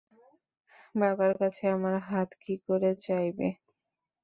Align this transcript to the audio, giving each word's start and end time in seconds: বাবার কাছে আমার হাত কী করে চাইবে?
বাবার 0.95 1.31
কাছে 1.39 1.63
আমার 1.75 1.95
হাত 2.07 2.29
কী 2.41 2.53
করে 2.65 2.91
চাইবে? 3.05 3.47